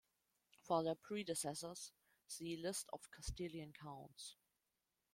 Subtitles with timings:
[0.63, 1.91] For their predecessors,
[2.25, 4.35] see List of Castilian counts.